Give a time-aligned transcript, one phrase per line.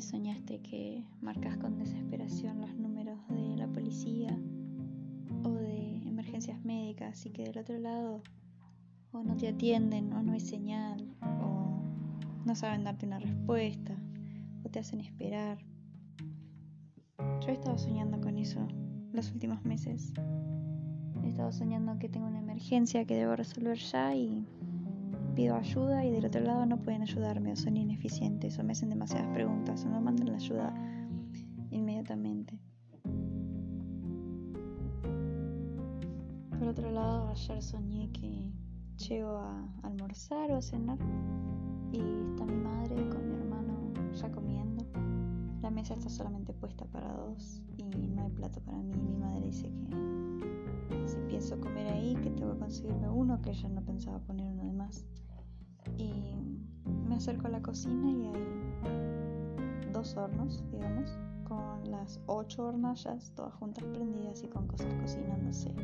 [0.00, 4.38] soñaste que marcas con desesperación los números de la policía
[5.42, 8.22] o de emergencias médicas y que del otro lado
[9.12, 11.82] o no te atienden o no hay señal o
[12.44, 13.96] no saben darte una respuesta
[14.64, 15.58] o te hacen esperar?
[17.40, 18.66] Yo he estado soñando con eso
[19.12, 20.12] los últimos meses.
[21.24, 24.46] He estado soñando que tengo una emergencia que debo resolver ya y
[25.38, 28.90] pido ayuda y del otro lado no pueden ayudarme o son ineficientes o me hacen
[28.90, 30.74] demasiadas preguntas o no mandan la ayuda
[31.70, 32.58] inmediatamente.
[36.58, 38.50] Por otro lado, ayer soñé que
[38.96, 40.98] llego a almorzar o a cenar
[41.92, 44.84] y está mi madre con mi hermano ya comiendo.
[45.62, 48.92] La mesa está solamente puesta para dos y no hay plato para mí.
[48.92, 49.70] Mi madre dice
[50.88, 54.44] que si pienso comer ahí, que tengo que conseguirme uno, que ella no pensaba poner
[54.44, 55.06] uno de más
[55.96, 56.34] y
[57.08, 63.54] me acerco a la cocina y hay dos hornos, digamos, con las ocho hornallas todas
[63.54, 65.74] juntas prendidas y con cosas cocinándose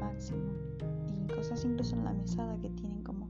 [0.00, 0.52] máximo.
[1.08, 3.28] Y cosas incluso en la mesada que tienen como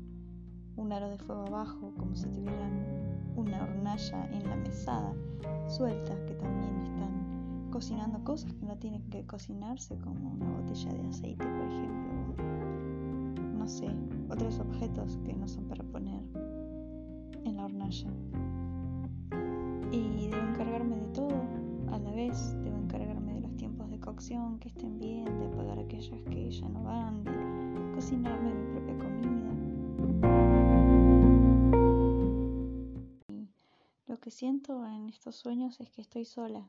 [0.77, 5.15] un aro de fuego abajo, como si tuvieran una hornalla en la mesada
[5.69, 11.09] suelta, que también están cocinando cosas que no tienen que cocinarse, como una botella de
[11.09, 12.92] aceite, por ejemplo.
[13.63, 13.87] No sé,
[14.29, 16.21] otros objetos que no son para poner
[17.45, 18.09] en la hornalla.
[19.93, 21.41] Y debo encargarme de todo
[21.93, 25.79] a la vez, debo encargarme de los tiempos de cocción que estén bien, de apagar
[25.79, 29.53] aquellas que ya no van, de cocinarme mi propia comida.
[33.29, 33.49] Y
[34.11, 36.69] lo que siento en estos sueños es que estoy sola.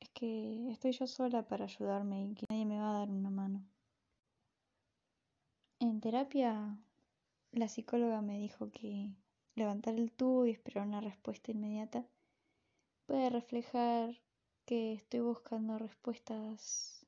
[0.00, 3.30] Es que estoy yo sola para ayudarme y que nadie me va a dar una
[3.30, 3.64] mano.
[5.86, 6.76] En terapia,
[7.52, 9.14] la psicóloga me dijo que
[9.54, 12.04] levantar el tubo y esperar una respuesta inmediata
[13.06, 14.20] puede reflejar
[14.64, 17.06] que estoy buscando respuestas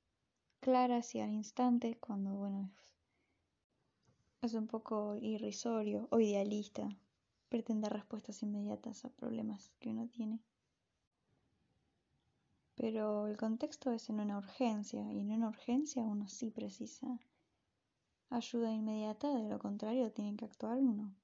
[0.61, 2.71] claras y al instante cuando, bueno,
[4.43, 6.89] es un poco irrisorio o idealista
[7.49, 10.39] pretender respuestas inmediatas a problemas que uno tiene.
[12.77, 17.19] Pero el contexto es en una urgencia y en una urgencia uno sí precisa
[18.31, 21.15] ayuda inmediata, de lo contrario tienen que actuar uno.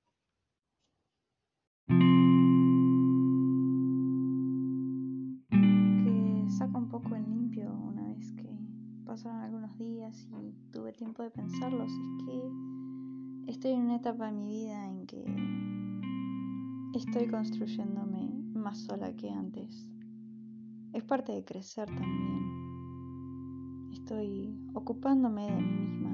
[6.03, 8.49] Que saca un poco en limpio una vez que
[9.05, 14.33] pasaron algunos días y tuve tiempo de pensarlos, es que estoy en una etapa de
[14.33, 15.25] mi vida en que
[16.99, 19.91] estoy construyéndome más sola que antes.
[20.93, 22.35] Es parte de crecer también.
[23.93, 26.14] Estoy ocupándome de mí misma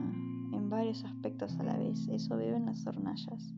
[0.70, 2.08] varios aspectos a la vez.
[2.08, 3.54] Eso veo en las hornallas,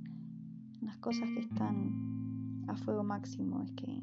[0.80, 3.62] las cosas que están a fuego máximo.
[3.62, 4.02] Es que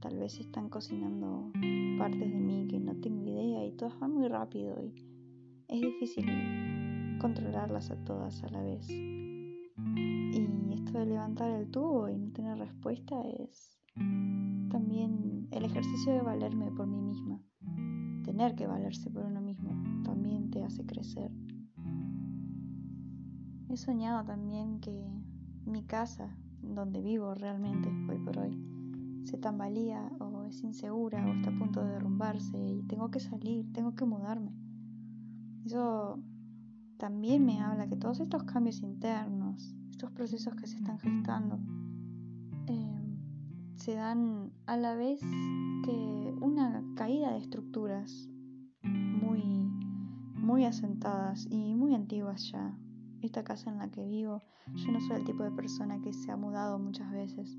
[0.00, 1.52] tal vez están cocinando
[1.98, 4.92] partes de mí que no tengo idea y todas van muy rápido y
[5.68, 6.26] es difícil
[7.20, 8.88] controlarlas a todas a la vez.
[8.90, 13.78] Y esto de levantar el tubo y no tener respuesta es
[14.70, 17.40] también el ejercicio de valerme por mí misma.
[18.24, 19.70] Tener que valerse por uno mismo
[20.04, 21.30] también te hace crecer.
[23.70, 25.06] He soñado también que
[25.66, 28.58] mi casa, donde vivo realmente hoy por hoy,
[29.24, 33.70] se tambalea o es insegura o está a punto de derrumbarse y tengo que salir,
[33.74, 34.54] tengo que mudarme.
[35.66, 36.18] Eso
[36.96, 41.58] también me habla que todos estos cambios internos, estos procesos que se están gestando,
[42.68, 43.18] em,
[43.76, 45.20] se dan a la vez
[45.84, 48.30] que una caída de estructuras
[48.82, 49.70] muy,
[50.34, 52.74] muy asentadas y muy antiguas ya,
[53.26, 54.42] esta casa en la que vivo,
[54.74, 57.58] yo no soy el tipo de persona que se ha mudado muchas veces.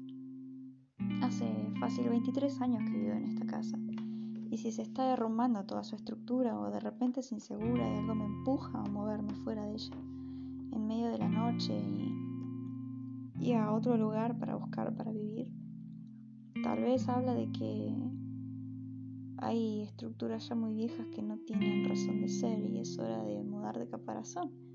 [1.22, 1.46] Hace
[1.80, 3.78] fácil 23 años que vivo en esta casa.
[4.51, 8.16] Y si se está derrumbando toda su estructura o de repente es insegura y algo
[8.16, 9.95] me empuja a moverme fuera de ella,
[10.72, 12.13] en medio de la noche y,
[13.39, 15.51] y a otro lugar para buscar para vivir,
[16.63, 17.95] tal vez habla de que
[19.38, 23.44] hay estructuras ya muy viejas que no tienen razón de ser y es hora de
[23.44, 24.69] mudar de caparazón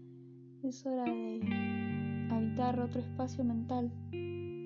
[0.68, 3.92] es hora de habitar otro espacio mental,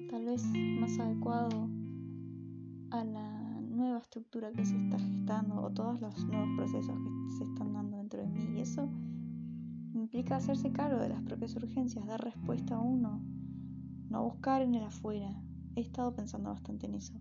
[0.09, 0.45] tal vez
[0.81, 1.69] más adecuado
[2.91, 7.45] a la nueva estructura que se está gestando o todos los nuevos procesos que se
[7.45, 8.59] están dando dentro de mí.
[8.59, 8.89] Y eso
[9.93, 13.21] implica hacerse cargo de las propias urgencias, dar respuesta a uno,
[14.09, 15.43] no buscar en el afuera.
[15.75, 17.15] He estado pensando bastante en eso.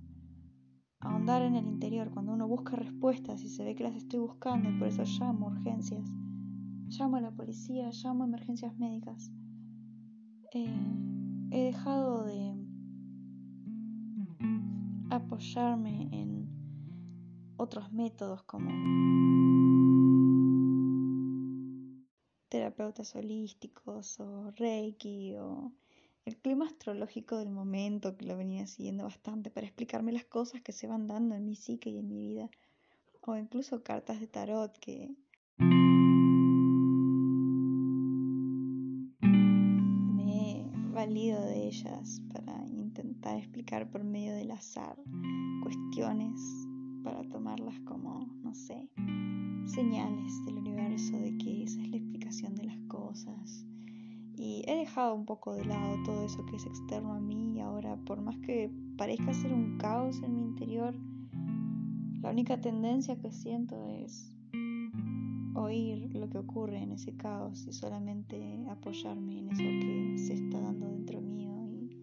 [0.99, 4.69] Ahondar en el interior, cuando uno busca respuestas y se ve que las estoy buscando
[4.69, 6.07] y por eso llamo urgencias
[6.89, 9.31] llamo a la policía, llamo a emergencias médicas.
[10.53, 10.67] Eh,
[11.51, 12.55] he dejado de,
[15.09, 16.47] apoyarme en
[17.57, 18.69] otros métodos como
[22.49, 25.71] terapeutas holísticos o reiki o
[26.25, 30.73] el clima astrológico del momento que lo venía siguiendo bastante para explicarme las cosas que
[30.73, 32.49] se van dando en mi psique y en mi vida
[33.21, 35.15] o incluso cartas de tarot que
[41.07, 44.97] valido de ellas para intentar explicar por medio del azar
[45.63, 46.37] cuestiones
[47.01, 48.89] para tomarlas como, no sé,
[49.67, 53.65] señales del universo de que esa es la explicación de las cosas.
[54.35, 57.61] Y he dejado un poco de lado todo eso que es externo a mí y
[57.61, 60.93] ahora, por más que parezca ser un caos en mi interior,
[62.21, 64.33] la única tendencia que siento es
[65.57, 70.61] oír lo que ocurre en ese caos y solamente apoyarme en eso que se está
[70.61, 71.97] dando dentro mío y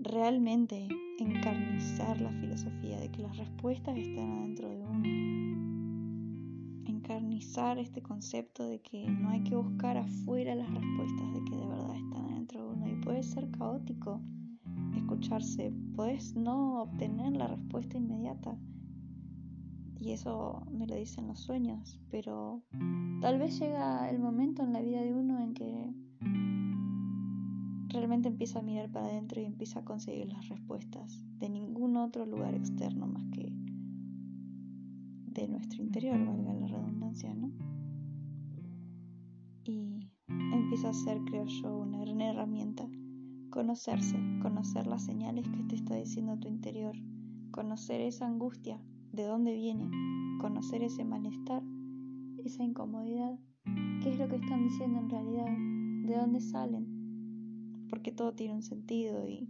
[0.00, 0.86] realmente
[1.18, 5.08] encarnizar la filosofía de que las respuestas están adentro de uno.
[6.86, 11.66] Encarnizar este concepto de que no hay que buscar afuera las respuestas, de que de
[11.66, 14.20] verdad están adentro de uno y puede ser caótico
[14.94, 18.58] escucharse, puedes no obtener la respuesta inmediata
[20.00, 22.62] y eso me lo dicen los sueños, pero
[23.20, 25.92] tal vez llega el momento en la vida de uno en que
[27.88, 32.26] realmente empieza a mirar para adentro y empieza a conseguir las respuestas de ningún otro
[32.26, 33.52] lugar externo más que
[35.26, 37.50] de nuestro interior, valga la redundancia, ¿no?
[39.64, 42.88] Y empieza a ser, creo yo, una gran herramienta
[43.50, 46.94] conocerse, conocer las señales que te está diciendo tu interior,
[47.50, 48.80] conocer esa angustia
[49.12, 49.90] de dónde viene,
[50.38, 51.62] conocer ese malestar,
[52.44, 53.38] esa incomodidad,
[54.02, 55.56] qué es lo que están diciendo en realidad,
[56.06, 59.48] de dónde salen, porque todo tiene un sentido y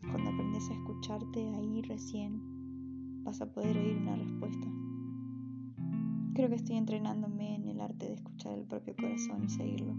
[0.00, 4.66] cuando aprendes a escucharte ahí recién vas a poder oír una respuesta.
[6.34, 9.94] Creo que estoy entrenándome en el arte de escuchar el propio corazón y seguirlo.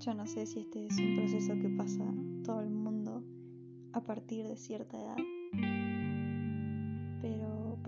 [0.00, 2.04] Yo no sé si este es un proceso que pasa
[2.44, 3.22] todo el mundo
[3.92, 5.16] a partir de cierta edad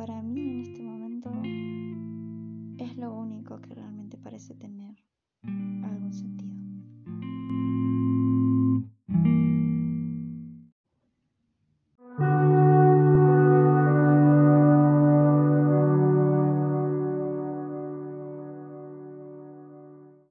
[0.00, 1.30] para mí en este momento
[2.82, 4.94] es lo único que realmente parece tener.